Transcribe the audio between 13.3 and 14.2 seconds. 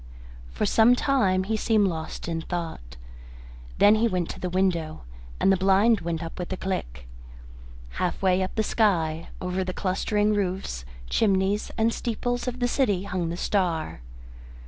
star.